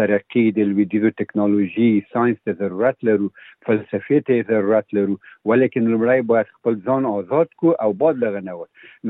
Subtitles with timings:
[0.00, 3.26] ترقی د لویدیزو ټکنالوژي ساينس ته ضرورت لرو
[3.68, 5.14] فلسفه ته ضرورت لرو
[5.52, 8.54] ولیکن لمړی باید خپل ځان آزاد کو او بعد لغه نه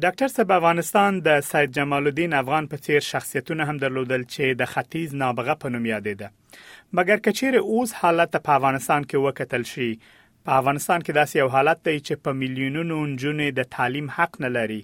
[0.04, 4.68] ډاکټر صاحب افغانستان د سید جمال الدین افغان په څیر شخصیتونه هم درلودل چې د
[4.72, 10.58] ختیز نابغه په نوم یادېده مګر کچیر اوس حالت په افغانستان کې وکتل شي په
[10.58, 14.80] افغانستان کې داسې یو حالت دی چې په میلیونونو نجونې د تعلیم حق نه لري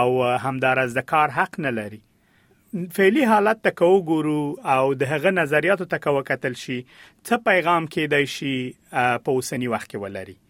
[0.00, 0.10] او
[0.48, 2.02] همدارز د کار حق نه لري
[3.00, 4.38] فعلی حالت تکو ګورو
[4.76, 8.56] او د هغه نظریاتو تکو کتل شي څه پیغام کې دی شي
[8.94, 10.41] په اوسنی وخت کې ولري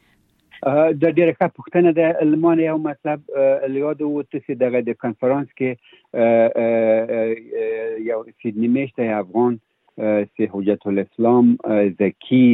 [1.02, 3.37] د ډیره ښه پوښتنه د المان یو مطلب
[3.76, 5.71] لیاد وو چې دغه د کانفرنس کې
[8.11, 9.52] یو سیدنی میشته افغان
[10.37, 11.47] سی حجت الاسلام
[12.02, 12.45] زکی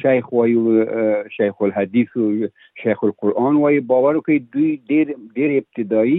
[0.00, 0.72] شیخ وایو
[1.38, 2.30] شیخ الحدیث او
[2.86, 6.18] شیخ القرآن وایي باور وکي دوی ډیر ډیر ابتدایي